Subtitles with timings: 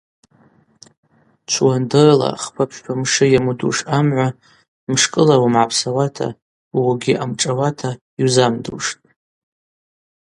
[1.49, 4.27] Чвыуандырла хпа-пщба мшы йамудуш амгӏва
[4.91, 6.27] мшкӏыла уымгӏапсауата,
[6.77, 8.95] угвгьи амшӏауата йузамдуштӏ.